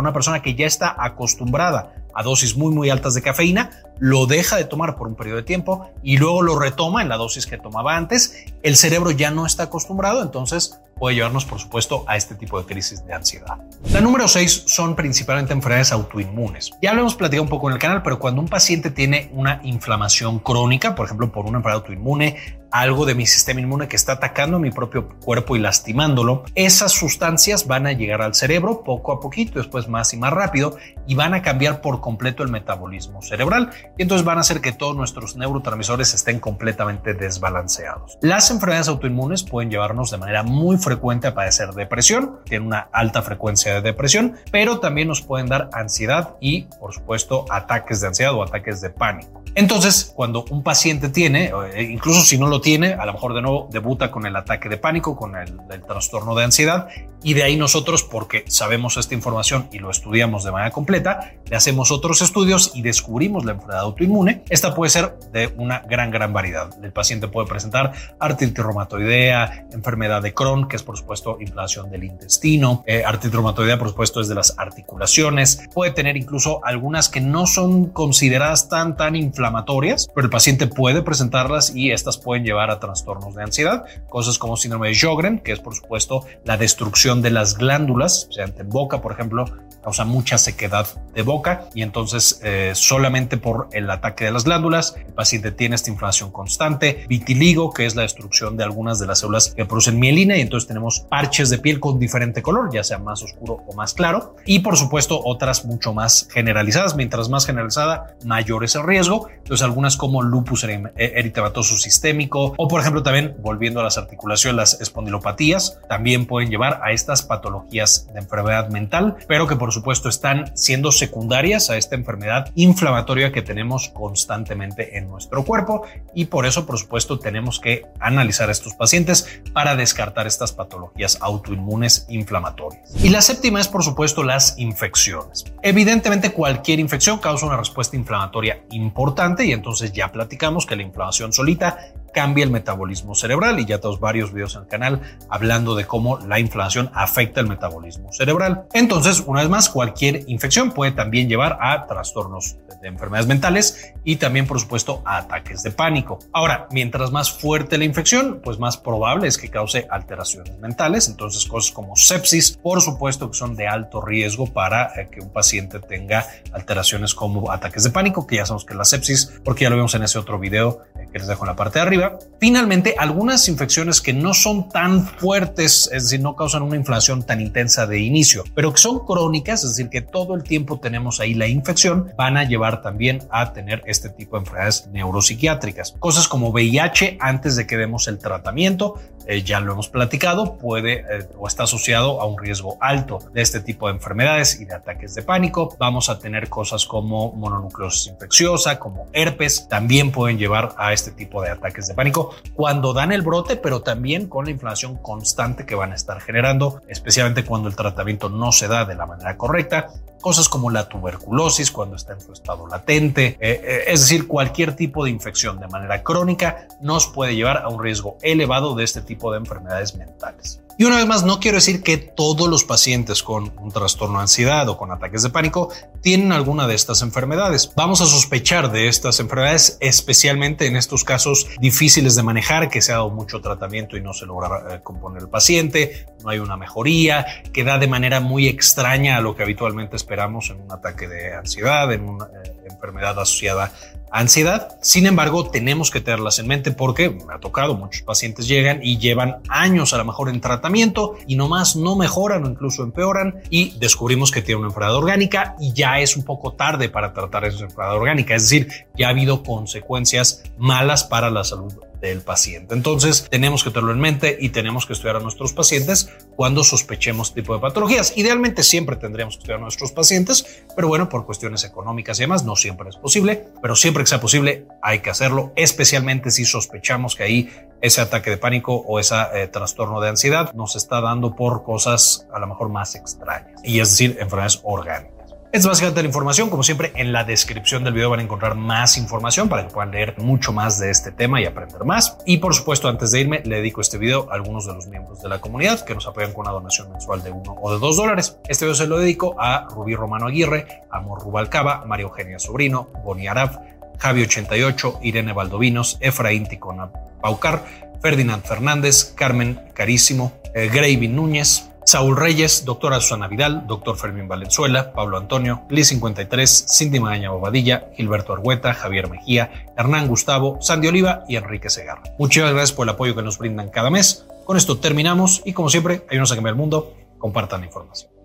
una 0.00 0.12
persona 0.12 0.42
que 0.42 0.54
ya 0.54 0.66
está 0.66 0.85
acostumbrada 0.88 1.92
a 2.14 2.22
dosis 2.22 2.56
muy 2.56 2.74
muy 2.74 2.88
altas 2.88 3.14
de 3.14 3.22
cafeína, 3.22 3.70
lo 3.98 4.26
deja 4.26 4.56
de 4.56 4.64
tomar 4.64 4.96
por 4.96 5.06
un 5.06 5.14
periodo 5.14 5.36
de 5.36 5.42
tiempo 5.42 5.90
y 6.02 6.16
luego 6.16 6.42
lo 6.42 6.58
retoma 6.58 7.02
en 7.02 7.08
la 7.08 7.16
dosis 7.16 7.46
que 7.46 7.58
tomaba 7.58 7.96
antes. 7.96 8.46
El 8.62 8.76
cerebro 8.76 9.10
ya 9.10 9.30
no 9.30 9.44
está 9.44 9.64
acostumbrado, 9.64 10.22
entonces 10.22 10.80
puede 10.98 11.16
llevarnos, 11.16 11.44
por 11.44 11.58
supuesto, 11.58 12.04
a 12.06 12.16
este 12.16 12.34
tipo 12.34 12.58
de 12.58 12.66
crisis 12.66 13.04
de 13.04 13.12
ansiedad. 13.12 13.58
La 13.92 14.00
número 14.00 14.26
6 14.26 14.64
son 14.66 14.96
principalmente 14.96 15.52
enfermedades 15.52 15.92
autoinmunes. 15.92 16.70
Ya 16.80 16.94
lo 16.94 17.00
hemos 17.00 17.14
platicado 17.14 17.42
un 17.42 17.50
poco 17.50 17.68
en 17.68 17.74
el 17.74 17.78
canal, 17.78 18.02
pero 18.02 18.18
cuando 18.18 18.40
un 18.40 18.48
paciente 18.48 18.90
tiene 18.90 19.30
una 19.34 19.60
inflamación 19.62 20.38
crónica, 20.38 20.94
por 20.94 21.06
ejemplo, 21.06 21.30
por 21.30 21.44
una 21.44 21.58
enfermedad 21.58 21.82
autoinmune, 21.82 22.36
algo 22.70 23.06
de 23.06 23.14
mi 23.14 23.26
sistema 23.26 23.60
inmune 23.60 23.88
que 23.88 23.96
está 23.96 24.12
atacando 24.12 24.58
mi 24.58 24.70
propio 24.70 25.08
cuerpo 25.08 25.56
y 25.56 25.58
lastimándolo, 25.58 26.44
esas 26.54 26.92
sustancias 26.92 27.66
van 27.66 27.86
a 27.86 27.92
llegar 27.92 28.22
al 28.22 28.34
cerebro 28.34 28.82
poco 28.82 29.12
a 29.12 29.20
poquito, 29.20 29.58
después 29.58 29.88
más 29.88 30.12
y 30.12 30.16
más 30.16 30.32
rápido, 30.32 30.76
y 31.06 31.14
van 31.14 31.34
a 31.34 31.42
cambiar 31.42 31.80
por 31.80 32.00
completo 32.00 32.42
el 32.42 32.50
metabolismo 32.50 33.22
cerebral. 33.22 33.70
Y 33.96 34.02
entonces 34.02 34.24
van 34.24 34.38
a 34.38 34.40
hacer 34.40 34.60
que 34.60 34.72
todos 34.72 34.96
nuestros 34.96 35.36
neurotransmisores 35.36 36.14
estén 36.14 36.40
completamente 36.40 37.14
desbalanceados. 37.14 38.18
Las 38.20 38.50
enfermedades 38.50 38.88
autoinmunes 38.88 39.42
pueden 39.42 39.70
llevarnos 39.70 40.10
de 40.10 40.18
manera 40.18 40.42
muy 40.42 40.76
frecuente 40.86 41.26
a 41.26 41.34
padecer 41.34 41.72
depresión, 41.72 42.38
tienen 42.44 42.68
una 42.68 42.88
alta 42.92 43.20
frecuencia 43.20 43.74
de 43.74 43.80
depresión, 43.80 44.36
pero 44.52 44.78
también 44.78 45.08
nos 45.08 45.20
pueden 45.20 45.48
dar 45.48 45.68
ansiedad 45.72 46.36
y, 46.40 46.62
por 46.78 46.94
supuesto, 46.94 47.44
ataques 47.50 48.00
de 48.00 48.06
ansiedad 48.06 48.32
o 48.34 48.44
ataques 48.44 48.80
de 48.80 48.90
pánico. 48.90 49.42
Entonces, 49.56 50.12
cuando 50.14 50.44
un 50.50 50.62
paciente 50.62 51.08
tiene, 51.08 51.50
eh, 51.74 51.82
incluso 51.82 52.20
si 52.20 52.36
no 52.36 52.46
lo 52.46 52.60
tiene, 52.60 52.92
a 52.92 53.06
lo 53.06 53.14
mejor 53.14 53.32
de 53.32 53.40
nuevo 53.40 53.68
debuta 53.72 54.10
con 54.10 54.26
el 54.26 54.36
ataque 54.36 54.68
de 54.68 54.76
pánico, 54.76 55.16
con 55.16 55.34
el, 55.34 55.58
el, 55.70 55.82
trastorno 55.82 56.34
de 56.34 56.44
ansiedad, 56.44 56.88
y 57.22 57.32
de 57.32 57.42
ahí 57.42 57.56
nosotros, 57.56 58.02
porque 58.02 58.44
sabemos 58.48 58.98
esta 58.98 59.14
información 59.14 59.70
y 59.72 59.78
lo 59.78 59.90
estudiamos 59.90 60.44
de 60.44 60.52
manera 60.52 60.72
completa, 60.72 61.32
le 61.48 61.56
hacemos 61.56 61.90
otros 61.90 62.20
estudios 62.20 62.72
y 62.74 62.82
descubrimos 62.82 63.46
la 63.46 63.52
enfermedad 63.52 63.80
autoinmune. 63.80 64.44
Esta 64.50 64.74
puede 64.74 64.90
ser 64.90 65.18
de 65.32 65.50
una 65.56 65.78
gran, 65.78 66.10
gran 66.10 66.34
variedad. 66.34 66.68
El 66.84 66.92
paciente 66.92 67.26
puede 67.26 67.48
presentar 67.48 67.94
artritis 68.20 68.62
reumatoidea, 68.62 69.68
enfermedad 69.72 70.20
de 70.20 70.34
Crohn, 70.34 70.68
que 70.68 70.76
es 70.76 70.82
por 70.82 70.98
supuesto 70.98 71.38
inflamación 71.40 71.90
del 71.90 72.04
intestino, 72.04 72.84
eh, 72.86 73.04
artritis 73.06 73.32
reumatoidea, 73.32 73.78
por 73.78 73.88
supuesto, 73.88 74.20
es 74.20 74.28
de 74.28 74.34
las 74.34 74.58
articulaciones, 74.58 75.62
puede 75.72 75.92
tener 75.92 76.18
incluso 76.18 76.62
algunas 76.62 77.08
que 77.08 77.22
no 77.22 77.46
son 77.46 77.86
consideradas 77.86 78.68
tan, 78.68 78.98
tan 78.98 79.16
inflamatorias 79.16 79.45
inflamatorias, 79.46 80.08
pero 80.14 80.26
el 80.26 80.30
paciente 80.30 80.66
puede 80.66 81.02
presentarlas 81.02 81.74
y 81.74 81.92
estas 81.92 82.18
pueden 82.18 82.44
llevar 82.44 82.70
a 82.70 82.80
trastornos 82.80 83.34
de 83.34 83.44
ansiedad, 83.44 83.84
cosas 84.08 84.38
como 84.38 84.56
síndrome 84.56 84.88
de 84.88 84.94
Sjögren, 84.94 85.38
que 85.38 85.52
es 85.52 85.60
por 85.60 85.74
supuesto 85.74 86.24
la 86.44 86.56
destrucción 86.56 87.22
de 87.22 87.30
las 87.30 87.56
glándulas, 87.56 88.18
especialmente 88.22 88.62
en 88.62 88.70
boca, 88.70 89.00
por 89.00 89.12
ejemplo, 89.12 89.44
causa 89.86 90.04
mucha 90.04 90.36
sequedad 90.36 90.88
de 91.14 91.22
boca 91.22 91.68
y 91.72 91.82
entonces 91.82 92.40
eh, 92.42 92.72
solamente 92.74 93.36
por 93.36 93.68
el 93.70 93.88
ataque 93.88 94.24
de 94.24 94.32
las 94.32 94.42
glándulas 94.42 94.96
el 94.96 95.12
paciente 95.12 95.52
tiene 95.52 95.76
esta 95.76 95.90
inflamación 95.90 96.32
constante, 96.32 97.06
vitiligo 97.08 97.72
que 97.72 97.86
es 97.86 97.94
la 97.94 98.02
destrucción 98.02 98.56
de 98.56 98.64
algunas 98.64 98.98
de 98.98 99.06
las 99.06 99.20
células 99.20 99.54
que 99.54 99.64
producen 99.64 100.00
mielina 100.00 100.36
y 100.36 100.40
entonces 100.40 100.66
tenemos 100.66 101.06
parches 101.08 101.50
de 101.50 101.58
piel 101.58 101.78
con 101.78 102.00
diferente 102.00 102.42
color, 102.42 102.68
ya 102.72 102.82
sea 102.82 102.98
más 102.98 103.22
oscuro 103.22 103.62
o 103.64 103.74
más 103.74 103.94
claro 103.94 104.34
y 104.44 104.58
por 104.58 104.76
supuesto 104.76 105.20
otras 105.24 105.64
mucho 105.64 105.94
más 105.94 106.26
generalizadas, 106.32 106.96
mientras 106.96 107.28
más 107.28 107.46
generalizada 107.46 108.16
mayor 108.24 108.64
es 108.64 108.74
el 108.74 108.82
riesgo, 108.82 109.28
entonces 109.38 109.62
algunas 109.62 109.96
como 109.96 110.22
lupus 110.22 110.64
eritematoso 110.64 111.76
sistémico 111.76 112.54
o 112.56 112.68
por 112.68 112.80
ejemplo 112.80 113.02
también 113.02 113.36
volviendo 113.40 113.80
a 113.80 113.84
las 113.84 113.98
articulaciones 113.98 114.56
las 114.56 114.80
espondilopatías 114.80 115.78
también 115.88 116.26
pueden 116.26 116.50
llevar 116.50 116.80
a 116.82 116.92
estas 116.92 117.22
patologías 117.22 118.08
de 118.12 118.20
enfermedad 118.20 118.68
mental, 118.70 119.16
pero 119.28 119.46
que 119.46 119.56
por 119.56 119.72
supuesto, 119.72 120.08
están 120.08 120.56
siendo 120.56 120.92
secundarias 120.92 121.70
a 121.70 121.76
esta 121.76 121.94
enfermedad 121.94 122.50
inflamatoria 122.54 123.32
que 123.32 123.42
tenemos 123.42 123.88
constantemente 123.90 124.98
en 124.98 125.08
nuestro 125.08 125.44
cuerpo 125.44 125.82
y 126.14 126.26
por 126.26 126.46
eso, 126.46 126.66
por 126.66 126.78
supuesto, 126.78 127.18
tenemos 127.18 127.60
que 127.60 127.86
analizar 128.00 128.48
a 128.48 128.52
estos 128.52 128.74
pacientes 128.74 129.40
para 129.52 129.76
descartar 129.76 130.26
estas 130.26 130.52
patologías 130.52 131.18
autoinmunes 131.20 132.06
inflamatorias. 132.08 132.82
Y 133.02 133.10
la 133.10 133.22
séptima 133.22 133.60
es, 133.60 133.68
por 133.68 133.82
supuesto, 133.82 134.22
las 134.22 134.58
infecciones. 134.58 135.44
Evidentemente, 135.62 136.32
cualquier 136.32 136.80
infección 136.80 137.18
causa 137.18 137.46
una 137.46 137.56
respuesta 137.56 137.96
inflamatoria 137.96 138.62
importante 138.70 139.15
y 139.44 139.52
entonces 139.52 139.92
ya 139.92 140.12
platicamos 140.12 140.66
que 140.66 140.76
la 140.76 140.82
inflamación 140.82 141.32
solita 141.32 141.78
cambia 142.16 142.44
el 142.44 142.50
metabolismo 142.50 143.14
cerebral 143.14 143.60
y 143.60 143.66
ya 143.66 143.76
tenemos 143.76 144.00
varios 144.00 144.32
videos 144.32 144.54
en 144.54 144.62
el 144.62 144.68
canal 144.68 145.02
hablando 145.28 145.74
de 145.74 145.84
cómo 145.84 146.18
la 146.20 146.40
inflamación 146.40 146.90
afecta 146.94 147.42
el 147.42 147.46
metabolismo 147.46 148.10
cerebral. 148.10 148.64
Entonces, 148.72 149.22
una 149.26 149.42
vez 149.42 149.50
más, 149.50 149.68
cualquier 149.68 150.24
infección 150.26 150.70
puede 150.70 150.92
también 150.92 151.28
llevar 151.28 151.58
a 151.60 151.86
trastornos 151.86 152.56
de 152.80 152.88
enfermedades 152.88 153.26
mentales 153.26 153.92
y 154.02 154.16
también, 154.16 154.46
por 154.46 154.58
supuesto, 154.58 155.02
a 155.04 155.18
ataques 155.18 155.62
de 155.62 155.72
pánico. 155.72 156.18
Ahora, 156.32 156.68
mientras 156.70 157.10
más 157.10 157.30
fuerte 157.30 157.76
la 157.76 157.84
infección, 157.84 158.40
pues 158.42 158.58
más 158.58 158.78
probable 158.78 159.28
es 159.28 159.36
que 159.36 159.50
cause 159.50 159.86
alteraciones 159.90 160.58
mentales. 160.58 161.08
Entonces, 161.08 161.44
cosas 161.44 161.72
como 161.72 161.96
sepsis, 161.96 162.56
por 162.56 162.80
supuesto 162.80 163.30
que 163.30 163.36
son 163.36 163.56
de 163.56 163.68
alto 163.68 164.00
riesgo 164.00 164.46
para 164.46 164.98
eh, 164.98 165.08
que 165.10 165.20
un 165.20 165.28
paciente 165.28 165.80
tenga 165.80 166.26
alteraciones 166.52 167.14
como 167.14 167.52
ataques 167.52 167.84
de 167.84 167.90
pánico, 167.90 168.26
que 168.26 168.36
ya 168.36 168.46
sabemos 168.46 168.64
que 168.64 168.74
la 168.74 168.86
sepsis, 168.86 169.38
porque 169.44 169.64
ya 169.64 169.70
lo 169.70 169.76
vimos 169.76 169.94
en 169.94 170.02
ese 170.02 170.18
otro 170.18 170.38
video 170.38 170.80
eh, 170.98 171.08
que 171.12 171.18
les 171.18 171.28
dejo 171.28 171.44
en 171.44 171.48
la 171.48 171.56
parte 171.56 171.78
de 171.78 171.82
arriba, 171.84 172.05
Finalmente, 172.38 172.94
algunas 172.98 173.48
infecciones 173.48 174.00
que 174.00 174.12
no 174.12 174.34
son 174.34 174.68
tan 174.68 175.06
fuertes, 175.06 175.90
es 175.92 176.04
decir, 176.04 176.20
no 176.20 176.36
causan 176.36 176.62
una 176.62 176.76
inflamación 176.76 177.24
tan 177.24 177.40
intensa 177.40 177.86
de 177.86 178.00
inicio, 178.00 178.44
pero 178.54 178.72
que 178.72 178.78
son 178.78 179.06
crónicas, 179.06 179.64
es 179.64 179.70
decir, 179.70 179.88
que 179.88 180.02
todo 180.02 180.34
el 180.34 180.42
tiempo 180.42 180.78
tenemos 180.78 181.20
ahí 181.20 181.34
la 181.34 181.48
infección, 181.48 182.12
van 182.16 182.36
a 182.36 182.44
llevar 182.44 182.82
también 182.82 183.22
a 183.30 183.52
tener 183.52 183.82
este 183.86 184.10
tipo 184.10 184.36
de 184.36 184.40
enfermedades 184.40 184.88
neuropsiquiátricas. 184.92 185.94
Cosas 185.98 186.28
como 186.28 186.50
VIH 186.50 187.18
antes 187.20 187.56
de 187.56 187.66
que 187.66 187.76
demos 187.76 188.08
el 188.08 188.18
tratamiento, 188.18 189.00
eh, 189.26 189.42
ya 189.42 189.58
lo 189.60 189.72
hemos 189.72 189.88
platicado, 189.88 190.56
puede 190.56 191.00
eh, 191.00 191.28
o 191.36 191.48
está 191.48 191.64
asociado 191.64 192.20
a 192.20 192.26
un 192.26 192.38
riesgo 192.38 192.78
alto 192.80 193.18
de 193.32 193.42
este 193.42 193.60
tipo 193.60 193.88
de 193.88 193.94
enfermedades 193.94 194.60
y 194.60 194.64
de 194.66 194.74
ataques 194.74 195.14
de 195.14 195.22
pánico. 195.22 195.74
Vamos 195.78 196.08
a 196.08 196.18
tener 196.18 196.48
cosas 196.48 196.86
como 196.86 197.32
mononucleosis 197.32 198.06
infecciosa, 198.06 198.78
como 198.78 199.06
herpes, 199.12 199.66
también 199.68 200.12
pueden 200.12 200.38
llevar 200.38 200.74
a 200.76 200.92
este 200.92 201.10
tipo 201.10 201.42
de 201.42 201.50
ataques 201.50 201.88
de 201.88 201.94
pánico 201.96 202.30
cuando 202.54 202.92
dan 202.92 203.10
el 203.10 203.22
brote, 203.22 203.56
pero 203.56 203.82
también 203.82 204.28
con 204.28 204.44
la 204.44 204.52
inflamación 204.52 204.96
constante 204.98 205.66
que 205.66 205.74
van 205.74 205.90
a 205.90 205.96
estar 205.96 206.20
generando, 206.20 206.80
especialmente 206.86 207.44
cuando 207.44 207.68
el 207.68 207.74
tratamiento 207.74 208.28
no 208.28 208.52
se 208.52 208.68
da 208.68 208.84
de 208.84 208.94
la 208.94 209.06
manera 209.06 209.36
correcta 209.36 209.88
cosas 210.20 210.48
como 210.48 210.70
la 210.70 210.88
tuberculosis 210.88 211.70
cuando 211.70 211.94
está 211.94 212.14
en 212.14 212.20
su 212.20 212.32
estado 212.32 212.66
latente, 212.66 213.36
eh, 213.38 213.84
es 213.86 214.00
decir, 214.00 214.26
cualquier 214.26 214.74
tipo 214.74 215.04
de 215.04 215.10
infección 215.10 215.60
de 215.60 215.68
manera 215.68 216.02
crónica 216.02 216.66
nos 216.80 217.06
puede 217.06 217.36
llevar 217.36 217.58
a 217.58 217.68
un 217.68 217.80
riesgo 217.80 218.18
elevado 218.22 218.74
de 218.74 218.82
este 218.82 219.02
tipo 219.02 219.30
de 219.30 219.38
enfermedades 219.38 219.94
mentales. 219.94 220.65
Y 220.78 220.84
una 220.84 220.96
vez 220.96 221.06
más, 221.06 221.24
no 221.24 221.40
quiero 221.40 221.56
decir 221.56 221.82
que 221.82 221.96
todos 221.96 222.50
los 222.50 222.64
pacientes 222.64 223.22
con 223.22 223.50
un 223.58 223.72
trastorno 223.72 224.18
de 224.18 224.22
ansiedad 224.22 224.68
o 224.68 224.76
con 224.76 224.92
ataques 224.92 225.22
de 225.22 225.30
pánico 225.30 225.70
tienen 226.02 226.32
alguna 226.32 226.66
de 226.66 226.74
estas 226.74 227.00
enfermedades. 227.00 227.72
Vamos 227.74 228.02
a 228.02 228.06
sospechar 228.06 228.70
de 228.70 228.88
estas 228.88 229.18
enfermedades, 229.18 229.78
especialmente 229.80 230.66
en 230.66 230.76
estos 230.76 231.02
casos 231.02 231.48
difíciles 231.60 232.14
de 232.14 232.22
manejar, 232.22 232.68
que 232.68 232.82
se 232.82 232.92
ha 232.92 232.96
dado 232.96 233.08
mucho 233.08 233.40
tratamiento 233.40 233.96
y 233.96 234.02
no 234.02 234.12
se 234.12 234.26
logra 234.26 234.74
eh, 234.74 234.80
componer 234.82 235.22
el 235.22 235.30
paciente, 235.30 236.06
no 236.22 236.28
hay 236.28 236.40
una 236.40 236.58
mejoría, 236.58 237.24
que 237.54 237.64
da 237.64 237.78
de 237.78 237.86
manera 237.86 238.20
muy 238.20 238.46
extraña 238.46 239.16
a 239.16 239.22
lo 239.22 239.34
que 239.34 239.44
habitualmente 239.44 239.96
esperamos 239.96 240.50
en 240.50 240.60
un 240.60 240.70
ataque 240.70 241.08
de 241.08 241.36
ansiedad, 241.36 241.90
en 241.90 242.06
una 242.06 242.26
eh, 242.26 242.54
enfermedad 242.68 243.18
asociada 243.18 243.72
ansiedad. 244.18 244.78
Sin 244.80 245.06
embargo, 245.06 245.50
tenemos 245.50 245.90
que 245.90 246.00
tenerlas 246.00 246.38
en 246.38 246.46
mente 246.46 246.72
porque 246.72 247.10
me 247.10 247.34
ha 247.34 247.38
tocado, 247.38 247.76
muchos 247.76 248.02
pacientes 248.02 248.48
llegan 248.48 248.80
y 248.82 248.98
llevan 248.98 249.38
años 249.48 249.92
a 249.94 249.98
lo 249.98 250.04
mejor 250.04 250.28
en 250.28 250.40
tratamiento 250.40 251.16
y 251.26 251.36
nomás 251.36 251.76
no 251.76 251.96
mejoran 251.96 252.44
o 252.44 252.48
incluso 252.48 252.82
empeoran 252.82 253.42
y 253.50 253.78
descubrimos 253.78 254.30
que 254.30 254.42
tiene 254.42 254.60
una 254.60 254.68
enfermedad 254.68 254.96
orgánica 254.96 255.56
y 255.60 255.72
ya 255.72 256.00
es 256.00 256.16
un 256.16 256.24
poco 256.24 256.52
tarde 256.52 256.88
para 256.88 257.12
tratar 257.12 257.44
esa 257.44 257.64
enfermedad 257.64 257.96
orgánica. 257.96 258.34
Es 258.34 258.42
decir, 258.42 258.68
ya 258.96 259.08
ha 259.08 259.10
habido 259.10 259.42
consecuencias 259.42 260.42
malas 260.58 261.04
para 261.04 261.30
la 261.30 261.44
salud 261.44 261.72
del 262.00 262.20
paciente. 262.20 262.74
Entonces 262.74 263.26
tenemos 263.30 263.64
que 263.64 263.70
tenerlo 263.70 263.92
en 263.92 264.00
mente 264.00 264.36
y 264.40 264.50
tenemos 264.50 264.86
que 264.86 264.92
estudiar 264.92 265.16
a 265.16 265.20
nuestros 265.20 265.52
pacientes 265.52 266.10
cuando 266.36 266.64
sospechemos 266.64 267.34
tipo 267.34 267.54
de 267.54 267.60
patologías. 267.60 268.12
Idealmente 268.16 268.62
siempre 268.62 268.96
tendríamos 268.96 269.36
que 269.36 269.40
estudiar 269.40 269.58
a 269.58 269.62
nuestros 269.62 269.92
pacientes, 269.92 270.64
pero 270.74 270.88
bueno, 270.88 271.08
por 271.08 271.26
cuestiones 271.26 271.64
económicas 271.64 272.18
y 272.18 272.22
demás 272.22 272.44
no 272.44 272.56
siempre 272.56 272.88
es 272.88 272.96
posible, 272.96 273.48
pero 273.62 273.76
siempre 273.76 274.02
que 274.02 274.08
sea 274.08 274.20
posible 274.20 274.66
hay 274.82 275.00
que 275.00 275.10
hacerlo, 275.10 275.52
especialmente 275.56 276.30
si 276.30 276.44
sospechamos 276.44 277.16
que 277.16 277.22
ahí 277.22 277.50
ese 277.80 278.00
ataque 278.00 278.30
de 278.30 278.36
pánico 278.36 278.74
o 278.74 278.98
ese 278.98 279.14
eh, 279.34 279.48
trastorno 279.48 280.00
de 280.00 280.08
ansiedad 280.08 280.52
nos 280.54 280.76
está 280.76 281.00
dando 281.00 281.34
por 281.34 281.62
cosas 281.64 282.26
a 282.32 282.38
lo 282.38 282.46
mejor 282.46 282.68
más 282.68 282.94
extrañas, 282.94 283.60
y 283.64 283.80
es 283.80 283.90
decir, 283.90 284.16
enfermedades 284.20 284.60
orgánicas. 284.64 285.15
Es 285.56 285.64
básicamente 285.64 286.02
la 286.02 286.08
información. 286.08 286.50
Como 286.50 286.62
siempre, 286.62 286.92
en 286.96 287.12
la 287.12 287.24
descripción 287.24 287.82
del 287.82 287.94
video 287.94 288.10
van 288.10 288.20
a 288.20 288.22
encontrar 288.22 288.56
más 288.56 288.98
información 288.98 289.48
para 289.48 289.66
que 289.66 289.72
puedan 289.72 289.90
leer 289.90 290.14
mucho 290.18 290.52
más 290.52 290.78
de 290.78 290.90
este 290.90 291.12
tema 291.12 291.40
y 291.40 291.46
aprender 291.46 291.82
más. 291.86 292.18
Y 292.26 292.36
por 292.36 292.54
supuesto, 292.54 292.90
antes 292.90 293.10
de 293.10 293.22
irme, 293.22 293.40
le 293.42 293.56
dedico 293.56 293.80
este 293.80 293.96
video 293.96 294.30
a 294.30 294.34
algunos 294.34 294.66
de 294.66 294.74
los 294.74 294.86
miembros 294.86 295.22
de 295.22 295.30
la 295.30 295.40
comunidad 295.40 295.82
que 295.82 295.94
nos 295.94 296.06
apoyan 296.06 296.34
con 296.34 296.42
una 296.42 296.50
donación 296.50 296.90
mensual 296.90 297.22
de 297.22 297.30
uno 297.30 297.56
o 297.58 297.72
de 297.72 297.78
dos 297.78 297.96
dólares. 297.96 298.36
Este 298.46 298.66
video 298.66 298.74
se 298.74 298.86
lo 298.86 298.98
dedico 298.98 299.34
a 299.40 299.66
Rubí 299.70 299.94
Romano 299.94 300.26
Aguirre, 300.26 300.82
Amor 300.90 301.22
Rubalcaba, 301.22 301.86
María 301.86 302.04
Eugenia 302.04 302.38
Sobrino, 302.38 302.90
Boni 303.02 303.26
Araf, 303.26 303.56
Javi88, 303.98 304.98
Irene 305.00 305.32
Valdovinos, 305.32 305.96
Efraín 306.02 306.46
Ticona 306.46 306.90
Paucar, 307.22 307.64
Ferdinand 308.02 308.44
Fernández, 308.44 309.14
Carmen 309.16 309.58
Carísimo, 309.72 310.34
eh, 310.54 310.68
Gravy 310.70 311.08
Núñez, 311.08 311.70
Saúl 311.86 312.16
Reyes, 312.16 312.64
doctora 312.64 313.00
Susana 313.00 313.28
Vidal, 313.28 313.64
doctor 313.68 313.96
Fermín 313.96 314.26
Valenzuela, 314.26 314.92
Pablo 314.92 315.18
Antonio, 315.18 315.62
Liz 315.70 315.86
53, 315.86 316.66
Cindy 316.68 316.98
Magaña 316.98 317.30
Bobadilla, 317.30 317.90
Gilberto 317.94 318.32
Argueta, 318.32 318.74
Javier 318.74 319.08
Mejía, 319.08 319.70
Hernán 319.78 320.08
Gustavo, 320.08 320.58
Sandy 320.60 320.88
Oliva 320.88 321.22
y 321.28 321.36
Enrique 321.36 321.70
Segarra. 321.70 322.02
Muchas 322.18 322.50
gracias 322.50 322.72
por 322.72 322.86
el 322.86 322.94
apoyo 322.94 323.14
que 323.14 323.22
nos 323.22 323.38
brindan 323.38 323.68
cada 323.68 323.90
mes. 323.90 324.26
Con 324.44 324.56
esto 324.56 324.78
terminamos 324.78 325.42
y 325.44 325.52
como 325.52 325.70
siempre, 325.70 326.02
ayúdenos 326.08 326.32
a 326.32 326.34
cambiar 326.34 326.54
el 326.54 326.58
mundo, 326.58 326.92
compartan 327.18 327.60
la 327.60 327.66
información. 327.66 328.15